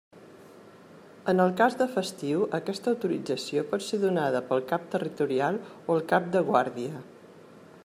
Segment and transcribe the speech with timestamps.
[1.33, 6.05] En el cas de festiu aquesta autorització pot ser donada pel cap territorial o el
[6.15, 7.07] cap de guàrdia.